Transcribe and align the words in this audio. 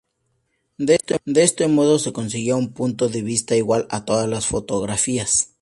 De 0.79 0.99
este 1.43 1.67
modo 1.67 1.99
se 1.99 2.11
conseguía 2.11 2.55
un 2.55 2.73
punto 2.73 3.07
de 3.07 3.21
vista 3.21 3.55
igual 3.55 3.85
a 3.91 4.03
todas 4.03 4.27
las 4.27 4.47
fotografías. 4.47 5.49